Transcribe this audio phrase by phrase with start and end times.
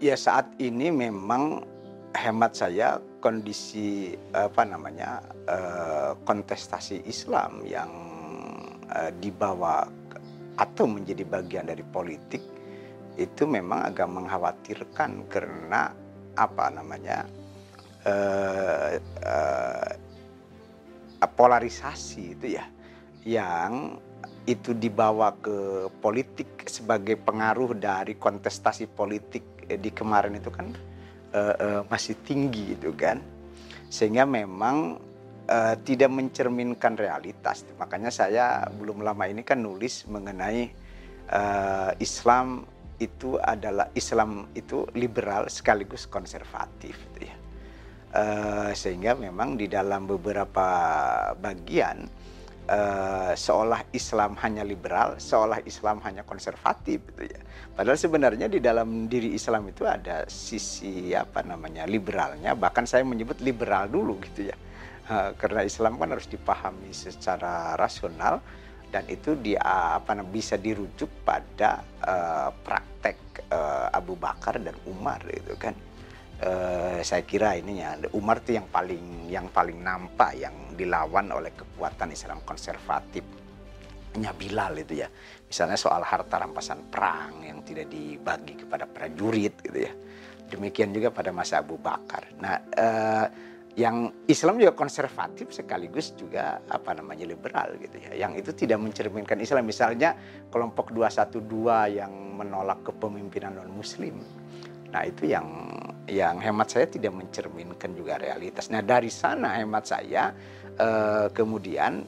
[0.00, 1.60] Ya saat ini memang
[2.16, 7.92] hemat saya kondisi apa namanya eh, kontestasi Islam yang
[8.88, 9.84] eh, dibawa
[10.56, 12.40] atau menjadi bagian dari politik
[13.20, 15.92] itu memang agak mengkhawatirkan karena
[16.36, 17.28] apa namanya
[18.08, 18.96] uh,
[21.36, 22.64] polarisasi itu ya
[23.24, 24.00] yang
[24.50, 30.74] itu dibawa ke politik sebagai pengaruh dari kontestasi politik di kemarin itu kan
[31.30, 33.22] uh, uh, masih tinggi itu kan
[33.86, 34.98] sehingga memang
[35.46, 40.74] uh, tidak mencerminkan realitas makanya saya belum lama ini kan nulis mengenai
[41.30, 42.66] uh, Islam
[43.00, 47.36] itu adalah Islam itu liberal sekaligus konservatif gitu ya.
[48.10, 50.68] Uh, sehingga memang di dalam beberapa
[51.38, 52.10] bagian
[52.68, 57.40] uh, seolah Islam hanya liberal, seolah Islam hanya konservatif gitu ya.
[57.72, 63.40] Padahal sebenarnya di dalam diri Islam itu ada sisi apa namanya liberalnya, bahkan saya menyebut
[63.40, 64.56] liberal dulu gitu ya.
[65.10, 68.38] Uh, karena Islam kan harus dipahami secara rasional
[68.90, 73.16] dan itu dia apa bisa dirujuk pada uh, praktek
[73.54, 75.74] uh, Abu Bakar dan Umar itu kan
[76.44, 82.12] uh, saya kira ininya Umar itu yang paling yang paling nampak yang dilawan oleh kekuatan
[82.12, 83.22] Islam konservatif
[84.10, 85.08] Bilal itu ya
[85.46, 89.92] misalnya soal harta rampasan perang yang tidak dibagi kepada prajurit gitu ya
[90.50, 93.26] demikian juga pada masa Abu Bakar nah uh,
[93.78, 98.26] yang Islam juga konservatif sekaligus juga apa namanya liberal gitu ya.
[98.26, 99.62] Yang itu tidak mencerminkan Islam.
[99.62, 100.18] Misalnya
[100.50, 104.18] kelompok 212 yang menolak kepemimpinan non muslim.
[104.90, 105.46] Nah, itu yang
[106.10, 108.66] yang hemat saya tidak mencerminkan juga realitas.
[108.68, 110.34] Nah, dari sana hemat saya
[110.74, 112.02] eh, kemudian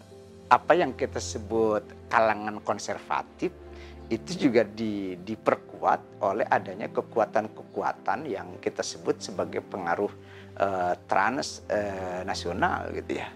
[0.52, 3.56] apa yang kita sebut kalangan konservatif
[4.12, 10.12] itu juga di, diperkuat oleh adanya kekuatan-kekuatan yang kita sebut sebagai pengaruh
[10.60, 13.32] uh, transnasional uh, gitu ya.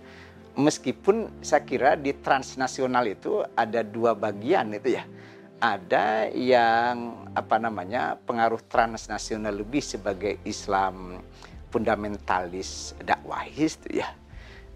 [0.60, 5.08] Meskipun saya kira di transnasional itu ada dua bagian itu ya.
[5.56, 11.24] Ada yang apa namanya pengaruh transnasional lebih sebagai Islam
[11.72, 14.12] fundamentalis dakwahis itu ya.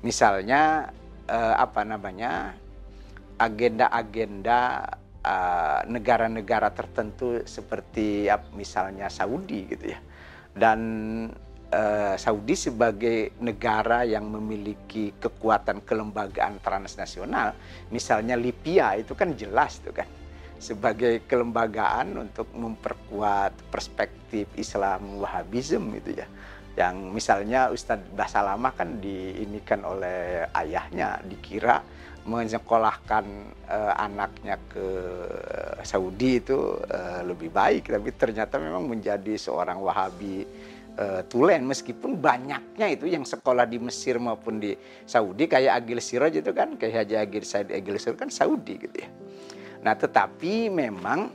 [0.00, 0.88] Misalnya
[1.28, 2.56] uh, apa namanya
[3.36, 4.88] agenda-agenda
[5.84, 10.00] negara-negara uh, tertentu seperti ya, misalnya Saudi gitu ya.
[10.56, 10.80] Dan
[11.76, 17.52] uh, Saudi sebagai negara yang memiliki kekuatan kelembagaan transnasional,
[17.92, 20.08] misalnya Libya itu kan jelas tuh kan
[20.60, 26.28] sebagai kelembagaan untuk memperkuat perspektif Islam Wahabism itu ya.
[26.76, 31.82] Yang misalnya Ustadz Basalamah kan diinikan oleh ayahnya dikira
[32.28, 33.24] menyekolahkan
[33.64, 34.86] uh, anaknya ke
[35.80, 40.44] Saudi itu uh, lebih baik tapi ternyata memang menjadi seorang Wahabi
[41.00, 44.76] uh, tulen meskipun banyaknya itu yang sekolah di Mesir maupun di
[45.08, 48.96] Saudi kayak Agil Siraj itu kan kayak Haji Agil Said Agil Siraj kan Saudi gitu
[49.00, 49.08] ya.
[49.80, 51.32] Nah tetapi memang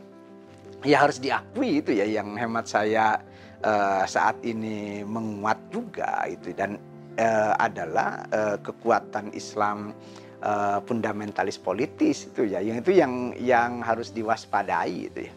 [0.86, 3.18] ya harus diakui itu ya yang hemat saya
[3.66, 6.54] uh, saat ini menguat juga itu.
[6.54, 6.78] Dan
[7.18, 9.94] uh, adalah uh, kekuatan Islam
[10.46, 15.34] uh, fundamentalis politis itu ya yang itu yang yang harus diwaspadai itu ya.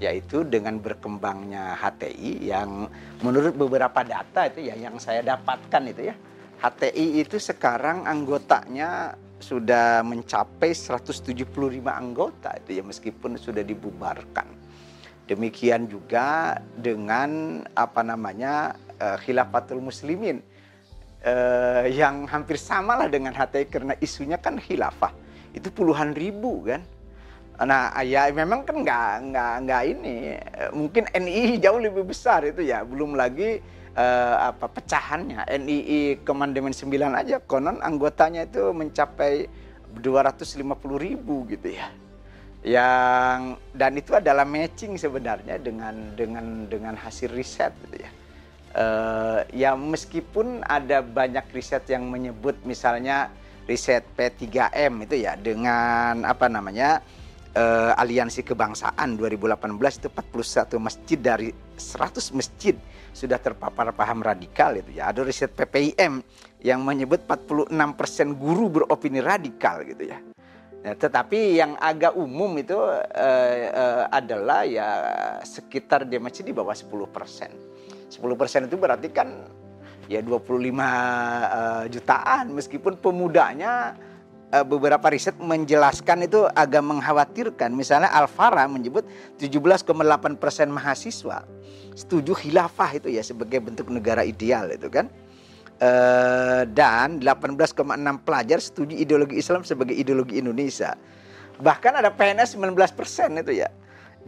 [0.00, 2.88] Yaitu dengan berkembangnya HTI yang
[3.20, 6.16] menurut beberapa data itu ya yang saya dapatkan itu ya
[6.60, 11.34] HTI itu sekarang anggotanya sudah mencapai 175
[11.88, 14.46] anggota itu ya meskipun sudah dibubarkan.
[15.26, 20.44] Demikian juga dengan apa namanya uh, Khilafatul Muslimin
[21.24, 25.10] uh, yang hampir sama lah dengan HTI karena isunya kan khilafah.
[25.56, 26.82] Itu puluhan ribu kan
[27.60, 30.16] Nah, ya memang kan nggak nggak nggak ini.
[30.72, 32.80] Mungkin NII jauh lebih besar itu ya.
[32.88, 33.60] Belum lagi
[34.00, 35.44] uh, apa pecahannya.
[35.44, 39.46] NII Kemandemen 9 aja konon anggotanya itu mencapai
[40.00, 40.64] 250
[40.96, 41.88] ribu gitu ya.
[42.60, 48.10] Yang dan itu adalah matching sebenarnya dengan dengan dengan hasil riset gitu ya.
[48.70, 53.26] Uh, ya meskipun ada banyak riset yang menyebut misalnya
[53.66, 57.02] riset P3M itu ya dengan apa namanya
[57.58, 62.78] uh, aliansi kebangsaan 2018 itu 41 masjid dari 100 masjid
[63.10, 65.10] sudah terpapar paham radikal itu ya.
[65.10, 66.22] Ada riset PPIM
[66.62, 67.70] yang menyebut 46%
[68.36, 70.18] guru beropini radikal gitu ya.
[70.80, 72.96] Ya, tetapi yang agak umum itu uh,
[73.68, 74.88] uh, adalah ya
[75.44, 77.52] sekitar dia masih di bawah 10 persen.
[78.08, 79.28] 10 persen itu berarti kan
[80.08, 83.92] ya 25 uh, jutaan meskipun pemudanya
[84.52, 87.70] uh, beberapa riset menjelaskan itu agak mengkhawatirkan.
[87.74, 89.06] Misalnya Alfara menyebut
[89.38, 89.86] 17,8
[90.36, 91.46] persen mahasiswa
[91.94, 95.10] setuju khilafah itu ya sebagai bentuk negara ideal itu kan.
[95.80, 97.72] Uh, dan 18,6
[98.20, 100.92] pelajar setuju ideologi Islam sebagai ideologi Indonesia.
[101.56, 103.72] Bahkan ada PNS 19 persen itu ya.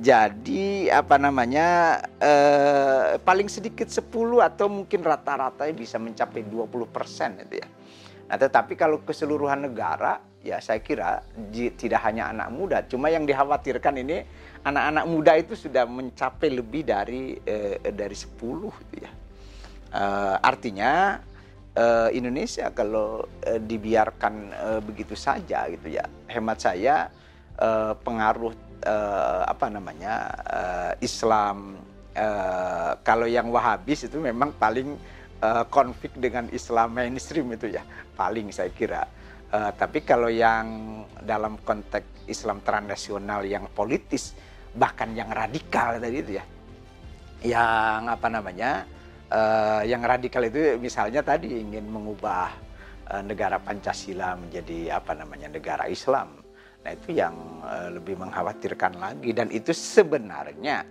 [0.01, 4.09] Jadi apa namanya eh, paling sedikit 10
[4.41, 7.69] atau mungkin rata-rata bisa mencapai 20 persen itu ya.
[8.32, 11.20] Nah tetapi kalau keseluruhan negara ya saya kira
[11.52, 14.25] tidak hanya anak muda, cuma yang dikhawatirkan ini
[14.64, 18.32] anak-anak muda itu sudah mencapai lebih dari eh, dari 10
[18.88, 19.12] itu ya.
[19.93, 21.20] Eh, artinya
[21.76, 27.12] eh, Indonesia kalau eh, dibiarkan eh, begitu saja gitu ya, hemat saya
[27.61, 30.14] eh, pengaruh uh, apa namanya
[30.46, 31.78] uh, Islam
[32.14, 34.99] uh, kalau yang Wahabis itu memang paling
[35.43, 37.83] uh, konflik dengan Islam mainstream itu ya
[38.15, 39.03] paling saya kira.
[39.53, 44.33] Uh, tapi kalau yang dalam konteks Islam transnasional yang politis
[44.73, 46.44] bahkan yang radikal tadi itu ya,
[47.44, 48.89] yang apa namanya,
[49.29, 52.49] uh, yang radikal itu misalnya tadi ingin mengubah
[53.12, 56.41] uh, negara Pancasila menjadi apa namanya negara Islam
[56.83, 57.62] Nah itu yang
[57.95, 60.83] lebih mengkhawatirkan lagi dan itu sebenarnya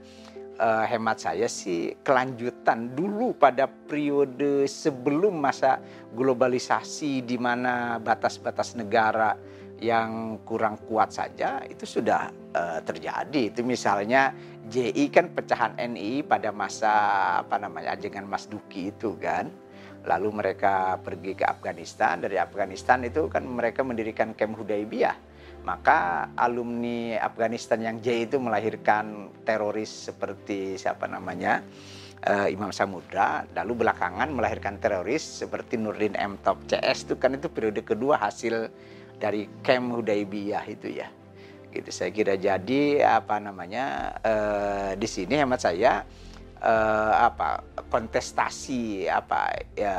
[0.61, 5.81] uh, hemat saya sih kelanjutan dulu pada periode sebelum masa
[6.13, 9.33] globalisasi di mana batas-batas negara
[9.81, 13.49] yang kurang kuat saja itu sudah uh, terjadi.
[13.49, 14.29] Itu misalnya
[14.69, 16.93] JI kan pecahan NI pada masa
[17.41, 19.49] apa namanya ajengan Mas Duki itu kan.
[20.01, 25.30] Lalu mereka pergi ke Afghanistan, dari Afghanistan itu kan mereka mendirikan Camp Hudaybiyah
[25.61, 31.61] maka alumni Afghanistan yang J itu melahirkan teroris seperti siapa namanya
[32.25, 36.37] uh, Imam Samudra lalu belakangan melahirkan teroris seperti Nurdin M.
[36.41, 38.73] Top CS itu kan itu periode kedua hasil
[39.21, 41.09] dari Camp Hudaybiyah itu ya.
[41.71, 46.03] Gitu saya kira jadi apa namanya uh, di sini hemat saya
[46.59, 49.97] uh, apa kontestasi apa ya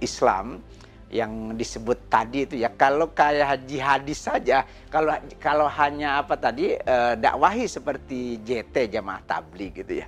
[0.00, 0.64] Islam
[1.12, 2.72] yang disebut tadi itu ya.
[2.72, 9.22] Kalau kayak haji hadis saja kalau kalau hanya apa tadi e, dakwahi seperti JT jamaah
[9.24, 10.06] tabligh gitu ya.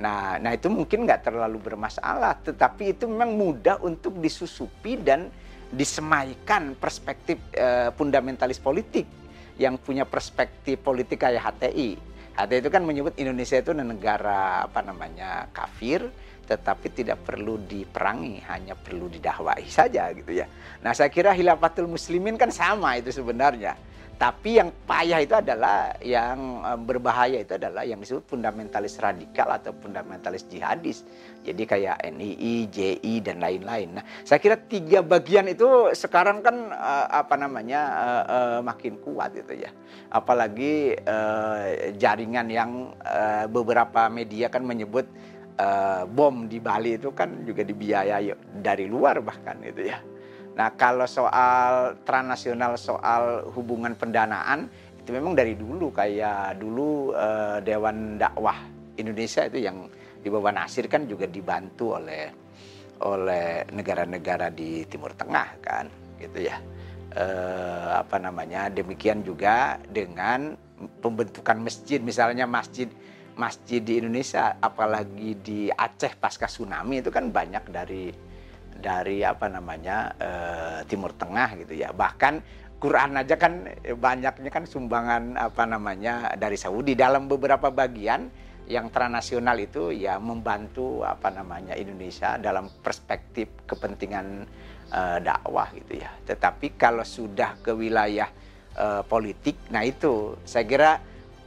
[0.00, 5.28] Nah nah itu mungkin nggak terlalu bermasalah tetapi itu memang mudah untuk disusupi dan
[5.70, 9.06] disemaikan perspektif e, fundamentalis politik
[9.60, 15.52] yang punya perspektif politik kayak HTI HTI itu kan menyebut Indonesia itu negara apa namanya
[15.52, 16.08] kafir
[16.50, 20.50] tetapi tidak perlu diperangi, hanya perlu didakwai saja gitu ya.
[20.82, 23.78] Nah saya kira hilafatul muslimin kan sama itu sebenarnya.
[24.20, 29.72] Tapi yang payah itu adalah yang eh, berbahaya itu adalah yang disebut fundamentalis radikal atau
[29.80, 31.08] fundamentalis jihadis.
[31.40, 33.96] Jadi kayak NII, JI dan lain-lain.
[33.96, 37.80] Nah, saya kira tiga bagian itu sekarang kan uh, apa namanya
[38.28, 39.72] uh, makin kuat itu ya.
[40.12, 41.00] Apalagi
[41.96, 42.92] jaringan yang
[43.48, 45.06] beberapa media kan menyebut
[45.58, 48.30] uh, bom di Bali itu kan juga dibiayai
[48.60, 49.98] dari luar bahkan itu ya.
[50.54, 54.68] Nah kalau soal transnasional soal hubungan pendanaan
[55.00, 58.58] itu memang dari dulu kayak dulu uh, Dewan Dakwah
[59.00, 59.88] Indonesia itu yang
[60.20, 62.28] di bawah Nasir kan juga dibantu oleh
[63.00, 65.88] oleh negara-negara di Timur Tengah kan
[66.20, 66.60] gitu ya.
[67.10, 70.54] Uh, apa namanya demikian juga dengan
[71.02, 72.86] pembentukan masjid misalnya masjid
[73.40, 78.12] masjid di Indonesia apalagi di Aceh pasca tsunami itu kan banyak dari
[78.76, 82.44] dari apa namanya uh, Timur Tengah gitu ya bahkan
[82.80, 88.28] Quran aja kan banyaknya kan sumbangan apa namanya dari Saudi dalam beberapa bagian
[88.70, 94.46] yang transnasional itu ya membantu apa namanya Indonesia dalam perspektif kepentingan
[94.94, 96.08] uh, dakwah gitu ya.
[96.22, 98.30] Tetapi kalau sudah ke wilayah
[98.78, 100.92] uh, politik, nah itu saya kira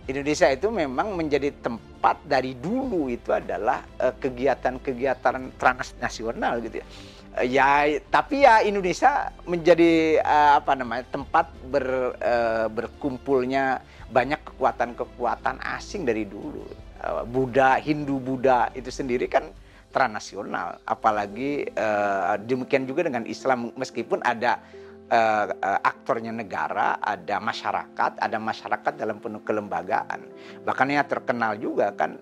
[0.03, 6.88] Indonesia itu memang menjadi tempat dari dulu itu adalah eh, kegiatan-kegiatan transnasional gitu ya.
[7.33, 13.81] Uh, ya tapi ya Indonesia menjadi uh, apa namanya tempat ber, uh, berkumpulnya
[14.13, 16.67] banyak kekuatan-kekuatan asing dari dulu.
[17.01, 19.50] Uh, Buddha, Hindu Buddha itu sendiri kan
[19.89, 20.77] transnasional.
[20.86, 24.62] Apalagi uh, demikian juga dengan Islam meskipun ada
[25.10, 30.24] uh, aktornya negara, ada masyarakat, ada masyarakat dalam penuh kelembagaan.
[30.63, 32.15] Bahkan yang terkenal juga kan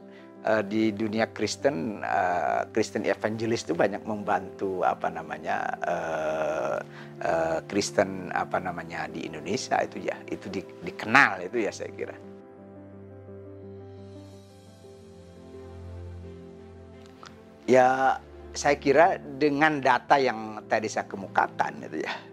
[0.48, 6.78] uh, di dunia Kristen, uh, Kristen evangelis itu banyak membantu apa namanya uh,
[7.22, 12.16] uh, Kristen apa namanya di Indonesia itu ya, itu di, dikenal itu ya saya kira.
[17.70, 17.88] Ya
[18.52, 22.31] saya kira dengan data yang tadi saya kemukakan itu ya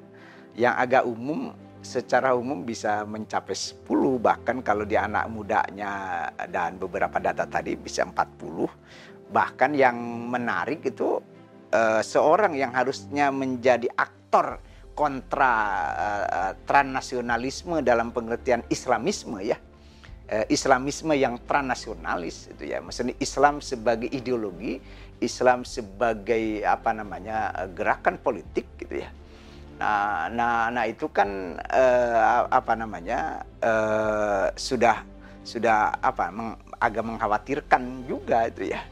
[0.58, 3.86] Yang agak umum secara umum bisa mencapai 10
[4.18, 9.94] bahkan kalau di anak mudanya dan beberapa data tadi bisa 40 bahkan yang
[10.26, 11.22] menarik itu
[11.70, 14.58] uh, seorang yang harusnya menjadi aktor
[14.98, 15.54] kontra
[15.94, 19.58] uh, transnasionalisme dalam pengertian Islamisme ya.
[20.52, 22.84] Islamisme yang transnasionalis itu ya.
[22.84, 24.76] Maksudnya Islam sebagai ideologi
[25.24, 29.08] Islam sebagai apa namanya gerakan politik gitu ya
[29.78, 35.06] Nah, nah, nah itu kan uh, apa namanya uh, sudah
[35.46, 38.82] sudah apa meng, agak mengkhawatirkan juga itu ya.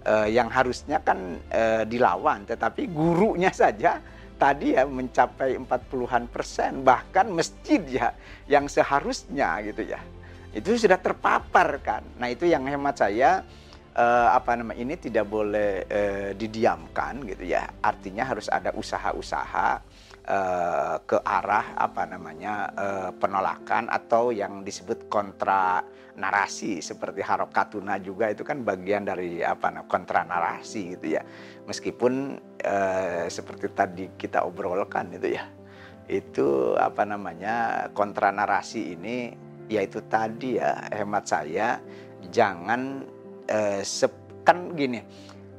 [0.00, 4.00] Uh, yang harusnya kan uh, dilawan, tetapi gurunya saja
[4.40, 8.08] tadi ya mencapai 40-an persen, bahkan masjid ya
[8.48, 10.00] yang seharusnya gitu ya.
[10.56, 12.02] Itu sudah terpapar kan.
[12.16, 13.44] Nah, itu yang hemat saya
[13.92, 17.68] uh, apa nama ini tidak boleh uh, didiamkan gitu ya.
[17.84, 19.84] Artinya harus ada usaha-usaha
[20.30, 25.82] uh, ke arah apa namanya uh, penolakan atau yang disebut kontra
[26.14, 31.22] narasi seperti harokatuna juga itu kan bagian dari apa kontra narasi gitu ya.
[31.66, 35.44] Meskipun uh, seperti tadi kita obrolkan itu ya
[36.10, 39.30] itu apa namanya kontra narasi ini
[39.70, 41.78] yaitu tadi ya hemat saya
[42.34, 43.06] jangan
[43.46, 43.82] uh,
[44.42, 44.98] kan gini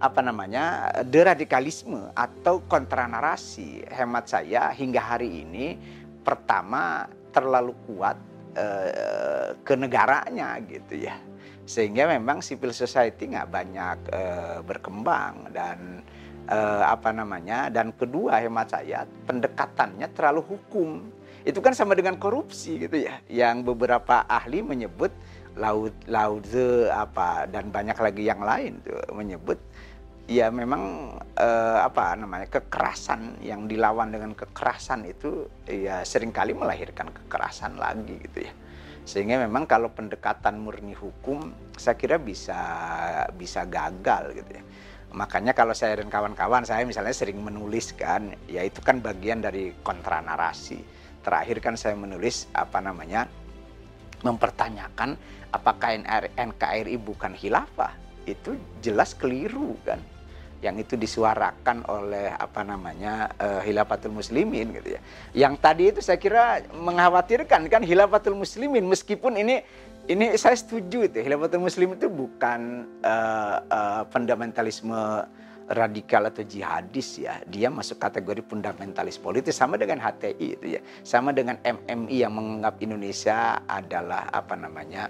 [0.01, 5.77] apa namanya deradikalisme atau kontranarasi hemat saya hingga hari ini
[6.25, 8.17] pertama terlalu kuat
[8.57, 11.21] eh, ke negaranya gitu ya.
[11.69, 16.01] Sehingga memang civil society nggak banyak eh, berkembang dan
[16.49, 21.13] eh, apa namanya dan kedua hemat saya pendekatannya terlalu hukum.
[21.45, 25.13] Itu kan sama dengan korupsi gitu ya yang beberapa ahli menyebut
[25.57, 26.47] laut laut
[26.91, 29.59] apa dan banyak lagi yang lain tuh menyebut
[30.29, 37.09] ya memang eh, apa namanya kekerasan yang dilawan dengan kekerasan itu ya sering kali melahirkan
[37.09, 38.53] kekerasan lagi gitu ya.
[39.01, 42.59] Sehingga memang kalau pendekatan murni hukum saya kira bisa
[43.33, 44.63] bisa gagal gitu ya.
[45.11, 49.75] Makanya kalau saya dan kawan-kawan saya misalnya sering menulis kan ya itu kan bagian dari
[49.83, 50.79] kontra narasi
[51.21, 53.29] terakhir kan saya menulis apa namanya
[54.21, 55.17] mempertanyakan
[55.51, 55.97] apakah
[56.37, 57.93] NKRI bukan khilafah
[58.25, 59.99] itu jelas keliru kan
[60.61, 65.01] yang itu disuarakan oleh apa namanya uh, hilafatul muslimin gitu ya.
[65.33, 69.65] Yang tadi itu saya kira mengkhawatirkan kan hilafatul muslimin meskipun ini
[70.05, 75.25] ini saya setuju itu hilafatul muslim itu bukan uh, uh, fundamentalisme
[75.71, 77.39] radikal atau jihadis ya.
[77.47, 80.81] Dia masuk kategori fundamentalis politis sama dengan HTI itu ya.
[81.01, 85.07] Sama dengan MMI yang menganggap Indonesia adalah apa namanya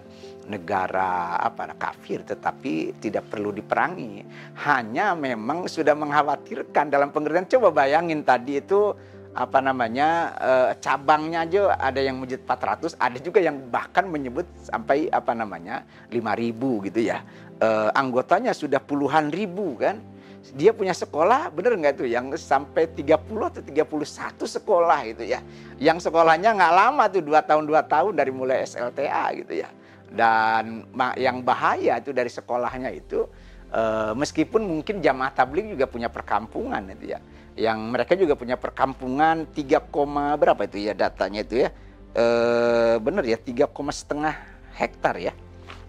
[0.47, 4.21] negara apa kafir tetapi tidak perlu diperangi.
[4.63, 8.93] Hanya memang sudah mengkhawatirkan dalam pengertian coba bayangin tadi itu
[9.31, 15.07] apa namanya eh, cabangnya aja ada yang menyebut 400 ada juga yang bahkan menyebut sampai
[15.07, 17.23] apa namanya 5000 gitu ya
[17.63, 20.03] eh, anggotanya sudah puluhan ribu kan
[20.49, 25.39] dia punya sekolah bener nggak tuh yang sampai 30 atau 31 sekolah gitu ya.
[25.77, 29.69] Yang sekolahnya nggak lama tuh dua tahun dua tahun dari mulai SLTA gitu ya.
[30.11, 33.29] Dan yang bahaya itu dari sekolahnya itu
[33.69, 37.19] eh, meskipun mungkin jamaah tabligh juga punya perkampungan itu ya.
[37.55, 41.69] Yang mereka juga punya perkampungan 3, berapa itu ya datanya itu ya.
[42.17, 44.35] Eh, bener ya 3, setengah
[44.73, 45.37] hektar ya.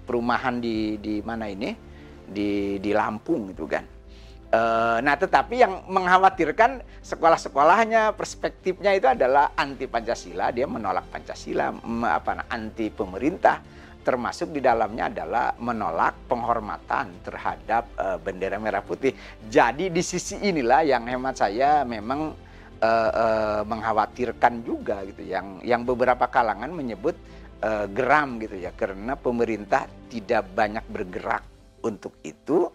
[0.04, 1.72] Perumahan di di mana ini?
[2.28, 3.82] Di di Lampung itu kan
[5.00, 11.72] nah, tetapi yang mengkhawatirkan sekolah-sekolahnya perspektifnya itu adalah anti Pancasila, dia menolak Pancasila,
[12.12, 13.64] apa anti pemerintah,
[14.02, 19.14] termasuk di dalamnya adalah menolak penghormatan terhadap uh, bendera merah putih.
[19.46, 22.34] Jadi di sisi inilah yang hemat saya memang
[22.82, 27.16] uh, uh, mengkhawatirkan juga gitu, yang yang beberapa kalangan menyebut
[27.62, 31.46] uh, geram gitu ya, karena pemerintah tidak banyak bergerak
[31.86, 32.68] untuk itu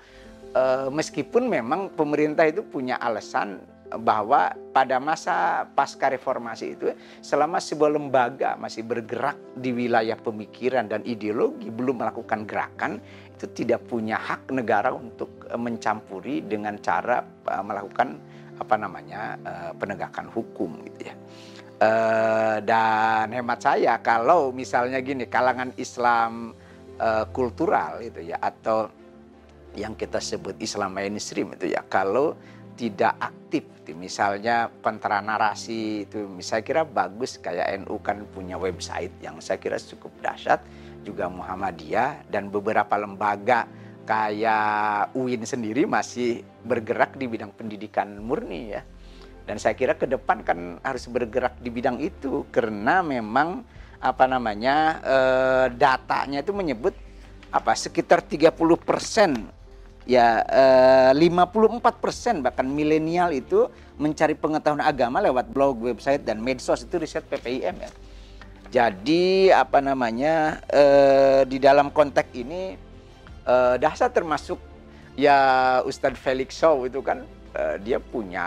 [0.92, 6.92] meskipun memang pemerintah itu punya alasan bahwa pada masa pasca reformasi itu
[7.24, 13.00] selama sebuah lembaga masih bergerak di wilayah pemikiran dan ideologi belum melakukan gerakan
[13.32, 18.20] itu tidak punya hak negara untuk mencampuri dengan cara uh, melakukan
[18.58, 19.38] apa namanya
[19.78, 21.16] penegakan hukum gitu ya.
[22.66, 26.58] Dan hemat saya kalau misalnya gini kalangan Islam
[27.30, 28.90] kultural itu ya atau
[29.78, 31.86] yang kita sebut Islam mainstream itu ya.
[31.86, 32.34] Kalau
[32.78, 33.66] tidak aktif
[33.96, 37.38] misalnya kontra narasi itu saya kira bagus.
[37.40, 40.60] Kayak NU kan punya website yang saya kira cukup dahsyat
[41.06, 43.70] juga Muhammadiyah dan beberapa lembaga
[44.04, 48.82] kayak UIN sendiri masih bergerak di bidang pendidikan murni ya.
[49.48, 53.64] Dan saya kira ke depan kan harus bergerak di bidang itu karena memang
[54.04, 56.94] apa namanya eh, datanya itu menyebut
[57.48, 58.52] apa sekitar 30
[58.84, 59.57] persen
[60.08, 60.42] ya
[61.12, 63.68] eh, 54 persen bahkan milenial itu
[64.00, 67.92] mencari pengetahuan agama lewat blog, website dan medsos itu riset PPIM ya.
[68.68, 72.80] Jadi apa namanya eh, di dalam konteks ini
[73.44, 74.58] eh, dasar termasuk
[75.20, 75.38] ya
[75.84, 77.26] Ustadz Felix Shaw itu kan
[77.58, 78.46] uh, dia punya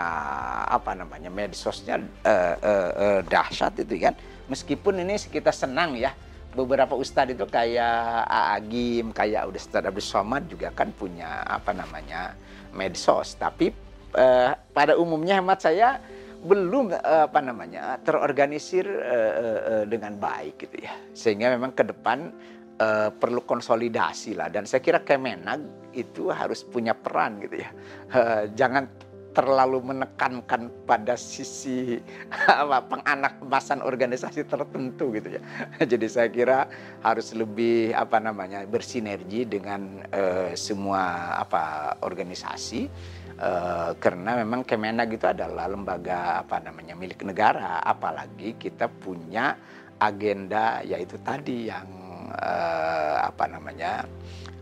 [0.65, 4.15] apa namanya medsosnya uh, uh, uh, dahsyat itu kan
[4.47, 6.15] meskipun ini kita senang ya
[6.51, 12.35] beberapa ustadz itu kayak Agim kayak Ustadz Abdul Somad juga kan punya apa namanya
[12.75, 13.39] medsos.
[13.39, 13.71] Tapi
[14.15, 15.99] uh, pada umumnya hemat saya
[16.41, 20.93] belum uh, apa namanya terorganisir uh, uh, dengan baik gitu ya.
[21.15, 22.35] Sehingga memang ke depan
[22.81, 24.51] uh, perlu konsolidasi lah.
[24.51, 27.69] Dan saya kira Kemenag itu harus punya peran gitu ya.
[28.11, 28.91] Uh, jangan
[29.31, 31.99] terlalu menekankan pada sisi
[32.61, 35.41] apa penganak masan organisasi tertentu gitu ya.
[35.91, 36.67] Jadi saya kira
[37.03, 42.91] harus lebih apa namanya bersinergi dengan uh, semua apa organisasi
[43.39, 49.55] uh, karena memang Kemenag itu adalah lembaga apa namanya milik negara apalagi kita punya
[50.01, 51.87] agenda yaitu tadi yang
[52.33, 54.05] uh, apa namanya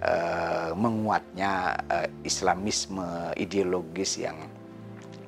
[0.04, 4.36] uh, menguatnya uh, Islamisme ideologis yang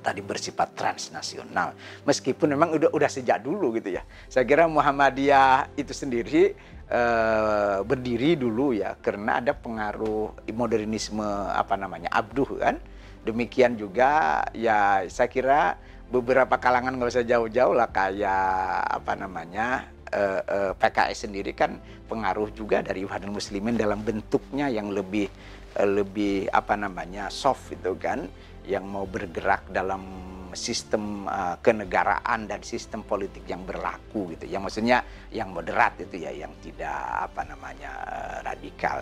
[0.02, 1.78] tadi bersifat transnasional.
[2.04, 4.04] Meskipun memang udah udah sejak dulu gitu ya.
[4.28, 6.58] Saya kira Muhammadiyah itu sendiri
[6.90, 12.82] uh, berdiri dulu ya karena ada pengaruh modernisme apa namanya abduh kan.
[13.22, 15.78] Demikian juga ya saya kira
[16.12, 21.80] beberapa kalangan nggak usah jauh-jauh lah kayak apa namanya uh, uh, PKS sendiri kan
[22.12, 25.32] pengaruh juga dari Ikhwanul Muslimin dalam bentuknya yang lebih
[25.80, 28.28] uh, lebih apa namanya soft itu kan
[28.66, 30.04] yang mau bergerak dalam
[30.52, 34.52] sistem uh, kenegaraan dan sistem politik yang berlaku gitu.
[34.52, 34.98] Yang maksudnya
[35.32, 39.02] yang moderat itu ya yang tidak apa namanya uh, radikal.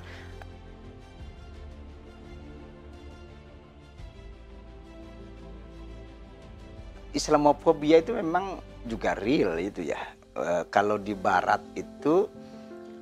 [7.09, 9.97] Islamofobia itu memang juga real itu ya
[10.39, 12.31] Eh, kalau di barat itu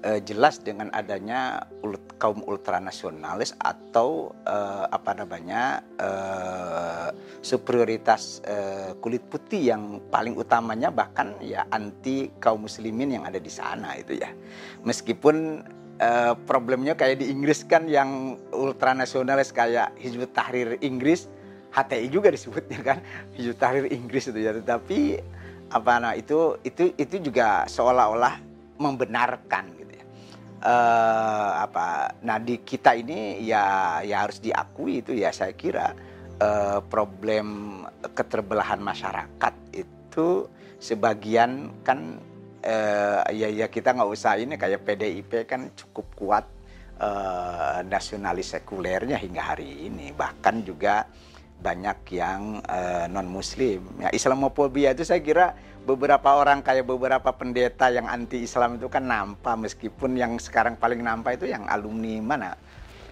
[0.07, 7.11] uh, jelas dengan adanya ult, kaum ultranasionalis atau uh, apa namanya uh,
[7.43, 13.51] superioritas uh, kulit putih yang paling utamanya bahkan ya anti kaum muslimin yang ada di
[13.51, 14.31] sana itu ya
[14.87, 15.67] meskipun
[15.99, 21.27] uh, problemnya kayak di Inggris kan yang ultranasionalis kayak Hizbut Tahrir Inggris
[21.75, 22.97] HTI juga disebutnya kan
[23.35, 25.19] Hizbut Tahrir Inggris itu ya tetapi
[25.67, 28.47] apa nah itu itu itu juga seolah-olah
[28.79, 29.76] membenarkan.
[30.57, 35.93] Uh, apa nah di kita ini ya ya harus diakui itu ya saya kira
[36.41, 37.85] uh, problem
[38.17, 40.49] keterbelahan masyarakat itu
[40.81, 42.17] sebagian kan
[42.65, 46.45] uh, ya ya kita nggak usah ini kayak PDIP kan cukup kuat
[47.01, 50.13] uh, nasionalis sekulernya hingga hari ini.
[50.13, 51.05] Bahkan juga
[51.57, 57.31] banyak yang uh, eh, non muslim ya Islamofobia itu saya kira beberapa orang kayak beberapa
[57.31, 59.55] pendeta yang anti Islam itu kan nampak.
[59.55, 62.51] Meskipun yang sekarang paling nampak itu yang alumni mana?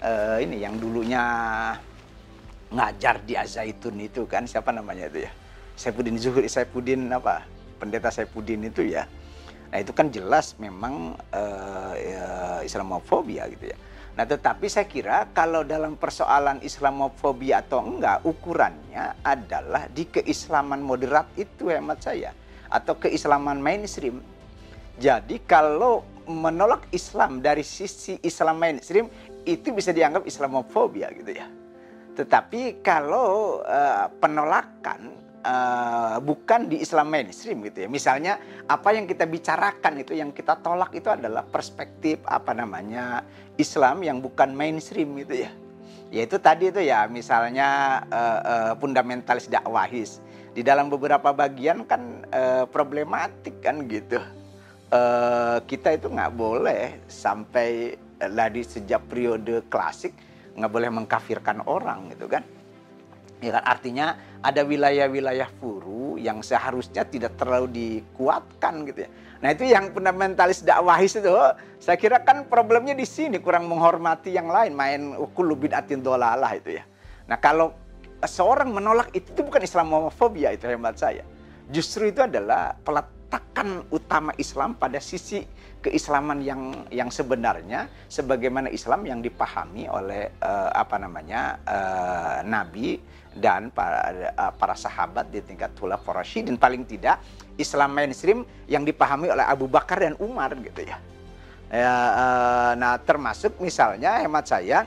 [0.03, 1.23] Uh, ini yang dulunya
[2.75, 4.43] ngajar di Azaitun itu kan.
[4.43, 5.31] Siapa namanya itu ya?
[5.79, 7.47] Saifuddin Zuhri Saifuddin apa?
[7.79, 9.07] Pendeta Saifuddin itu ya.
[9.71, 13.77] Nah itu kan jelas memang uh, ya, Islamofobia gitu ya
[14.15, 21.27] Nah, tetapi saya kira kalau dalam persoalan Islamofobia atau enggak, ukurannya adalah di keislaman moderat
[21.35, 22.31] itu hemat saya
[22.71, 24.23] atau keislaman mainstream.
[24.95, 29.11] Jadi kalau menolak Islam dari sisi Islam mainstream
[29.43, 31.51] itu bisa dianggap Islamofobia gitu ya.
[32.15, 37.89] Tetapi kalau uh, penolakan uh, bukan di Islam mainstream gitu ya.
[37.89, 43.21] Misalnya apa yang kita bicarakan itu yang kita tolak itu adalah perspektif apa namanya
[43.55, 45.51] Islam yang bukan mainstream gitu ya.
[46.09, 50.19] Yaitu tadi itu ya misalnya uh, uh, fundamentalis dakwahis.
[50.55, 54.17] Di dalam beberapa bagian kan uh, problematik kan gitu.
[54.89, 60.13] Uh, kita itu nggak boleh sampai uh, sejak periode klasik
[60.55, 62.45] nggak boleh mengkafirkan orang gitu kan
[63.43, 64.07] Ya kan artinya
[64.45, 69.09] ada wilayah-wilayah furu yang seharusnya tidak terlalu dikuatkan gitu ya.
[69.41, 71.33] Nah itu yang fundamentalis dakwahis itu
[71.81, 76.77] saya kira kan problemnya di sini kurang menghormati yang lain main kullu bid'atin dolalah itu
[76.77, 76.85] ya.
[77.25, 77.73] Nah kalau
[78.21, 81.25] seorang menolak itu, itu bukan Islamofobia itu hemat saya.
[81.73, 82.77] Justru itu adalah
[83.25, 85.41] meletakkan utama Islam pada sisi
[85.81, 93.01] keislaman yang yang sebenarnya sebagaimana Islam yang dipahami oleh uh, apa namanya uh, Nabi
[93.33, 97.17] dan para uh, para sahabat di tingkat khulafaur rasyidin paling tidak
[97.57, 101.01] Islam mainstream yang dipahami oleh Abu Bakar dan Umar gitu ya.
[101.73, 104.85] ya uh, nah termasuk misalnya hemat saya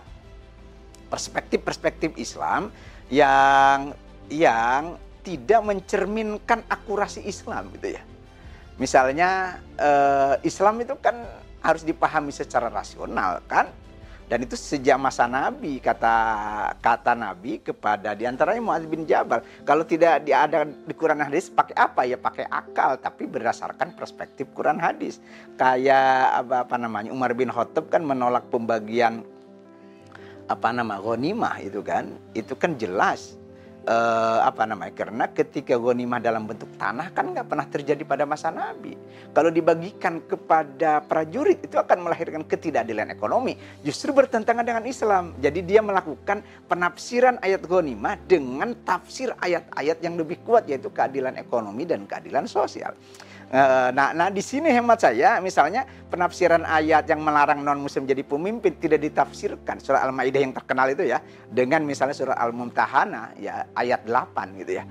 [1.11, 2.70] perspektif-perspektif Islam
[3.11, 3.94] yang
[4.31, 4.94] yang
[5.27, 8.08] tidak mencerminkan akurasi Islam gitu ya.
[8.79, 11.19] Misalnya eh, Islam itu kan
[11.62, 13.67] harus dipahami secara rasional kan?
[14.29, 16.14] Dan itu sejak masa Nabi kata
[16.85, 21.73] kata Nabi kepada di antaranya Muaz bin Jabal kalau tidak ada di Quran hadis pakai
[21.73, 22.05] apa?
[22.05, 25.17] Ya pakai akal tapi berdasarkan perspektif Quran hadis.
[25.57, 29.25] Kayak apa, apa namanya Umar bin Khattab kan menolak pembagian
[30.45, 32.12] apa nama ghanimah itu kan?
[32.37, 33.41] Itu kan jelas
[33.88, 38.53] uh, apa namanya karena ketika ghanimah dalam bentuk tanah kan nggak pernah terjadi pada masa
[38.53, 38.94] Nabi.
[39.33, 45.33] Kalau dibagikan kepada prajurit itu akan melahirkan ketidakadilan ekonomi, justru bertentangan dengan Islam.
[45.40, 51.88] Jadi dia melakukan penafsiran ayat ghanimah dengan tafsir ayat-ayat yang lebih kuat yaitu keadilan ekonomi
[51.88, 52.92] dan keadilan sosial.
[53.48, 58.20] Eh, nah, nah di sini hemat saya, misalnya penafsiran ayat yang melarang non muslim jadi
[58.20, 61.16] pemimpin tidak ditafsirkan surah Al-Maidah yang terkenal itu ya
[61.48, 64.84] dengan misalnya surah Al-Mumtahana ya ayat 8 gitu ya.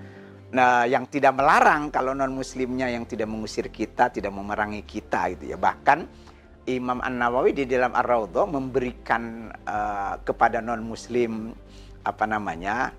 [0.57, 5.53] Nah, yang tidak melarang kalau non muslimnya yang tidak mengusir kita, tidak memerangi kita gitu
[5.53, 5.57] ya.
[5.61, 6.25] Bahkan
[6.65, 11.53] Imam An-Nawawi di dalam Ar-Raudhah memberikan uh, kepada non muslim
[12.01, 12.89] apa namanya?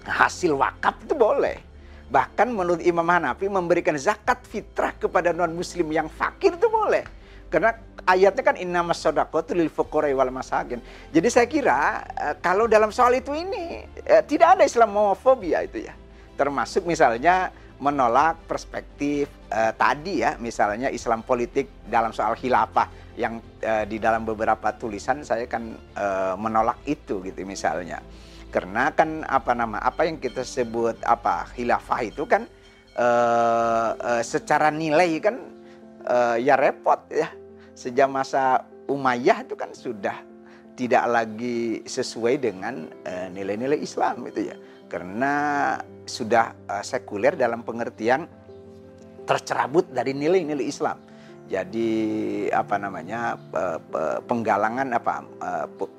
[0.00, 1.69] hasil wakaf itu boleh
[2.10, 7.06] Bahkan menurut Imam Hanafi memberikan zakat fitrah kepada non muslim yang fakir itu boleh.
[7.46, 7.70] Karena
[8.06, 10.82] ayatnya kan inna masodaqatu lil fuqara wal masakin.
[11.14, 15.94] Jadi saya kira eh, kalau dalam soal itu ini eh, tidak ada Islamofobia itu ya.
[16.34, 23.86] Termasuk misalnya menolak perspektif eh, tadi ya, misalnya Islam politik dalam soal khilafah yang eh,
[23.86, 28.02] di dalam beberapa tulisan saya kan eh, menolak itu gitu misalnya.
[28.50, 32.50] Karena kan apa nama apa yang kita sebut apa khilafah itu kan
[32.98, 35.38] uh, uh, secara nilai kan
[36.10, 37.30] uh, ya repot ya.
[37.78, 40.18] Sejak masa Umayyah itu kan sudah
[40.74, 42.90] tidak lagi sesuai dengan
[43.30, 44.56] nilai-nilai uh, Islam itu ya.
[44.90, 45.32] Karena
[46.02, 48.26] sudah uh, sekuler dalam pengertian
[49.30, 50.98] tercerabut dari nilai-nilai Islam.
[51.50, 51.90] Jadi
[52.54, 53.34] apa namanya
[54.22, 55.26] penggalangan apa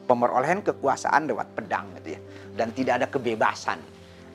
[0.08, 2.24] pemerolehan kekuasaan lewat pedang gitu ya
[2.56, 3.80] dan tidak ada kebebasan.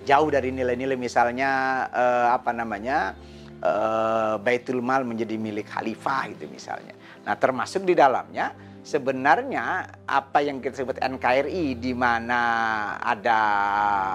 [0.07, 3.19] Jauh dari nilai-nilai misalnya uh, apa namanya
[3.63, 6.95] uh, Baitul Mal menjadi milik khalifah gitu misalnya.
[7.27, 8.55] Nah termasuk di dalamnya
[8.87, 12.41] sebenarnya apa yang kita sebut NKRI di mana
[13.03, 13.41] ada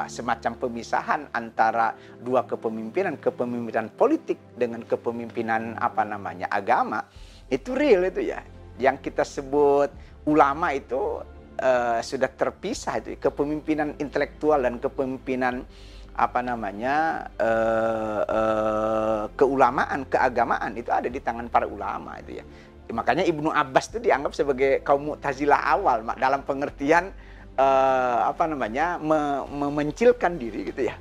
[0.08, 1.92] semacam pemisahan antara
[2.24, 7.04] dua kepemimpinan, kepemimpinan politik dengan kepemimpinan apa namanya agama
[7.52, 8.40] itu real itu ya.
[8.80, 9.92] Yang kita sebut
[10.24, 11.20] ulama itu
[11.62, 15.64] uh, sudah terpisah itu kepemimpinan intelektual dan kepemimpinan
[16.12, 22.46] apa namanya uh, uh, keulamaan keagamaan itu ada di tangan para ulama itu ya.
[22.92, 27.16] Makanya Ibnu Abbas itu dianggap sebagai kaum Mu'tazilah awal dalam pengertian
[27.56, 30.96] uh, apa namanya me memencilkan diri gitu ya.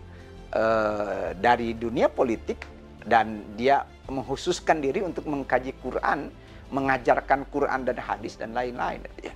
[0.50, 2.62] Uh, dari dunia politik
[3.06, 6.30] dan dia menghususkan diri untuk mengkaji Quran
[6.70, 9.34] mengajarkan Quran dan hadis dan lain-lain gitu ya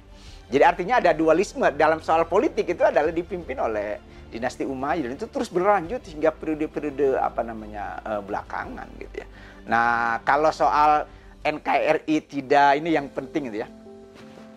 [0.52, 3.96] jadi artinya ada dualisme dalam soal politik itu adalah dipimpin oleh
[4.28, 9.26] dinasti Umayyad itu terus berlanjut hingga periode-periode apa namanya uh, belakangan gitu ya.
[9.70, 11.06] Nah, kalau soal
[11.46, 13.68] NKRI tidak ini yang penting gitu ya.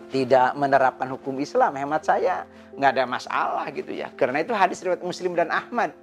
[0.08, 4.10] Tidak menerapkan hukum Islam hemat saya nggak ada masalah gitu ya.
[4.18, 5.94] Karena itu hadis riwayat Muslim dan Ahmad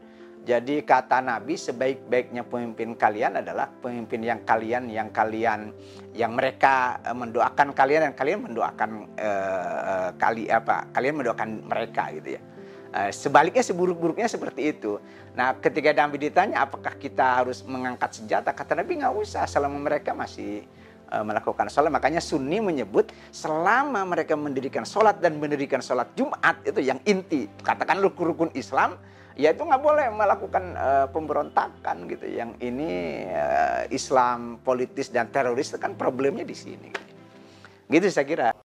[0.46, 5.74] jadi kata Nabi sebaik-baiknya pemimpin kalian adalah pemimpin yang kalian yang kalian
[6.14, 12.38] yang mereka eh, mendoakan kalian dan kalian mendoakan uh, kali apa kalian mendoakan mereka gitu
[12.38, 12.42] ya.
[12.94, 15.02] Uh, sebaliknya seburuk-buruknya seperti itu.
[15.34, 20.14] Nah, ketika Nabi ditanya apakah kita harus mengangkat senjata, kata Nabi nggak usah selama mereka
[20.14, 20.64] masih
[21.06, 21.94] melakukan sholat.
[21.94, 27.46] Makanya Sunni menyebut selama mereka mendirikan sholat dan mendirikan sholat Jumat itu yang inti.
[27.62, 28.98] Katakan rukun-rukun Islam
[29.36, 32.26] ya itu nggak boleh melakukan uh, pemberontakan gitu.
[32.26, 32.90] Yang ini
[33.30, 36.90] uh, Islam politis dan teroris kan problemnya di sini.
[37.86, 38.65] Gitu saya kira.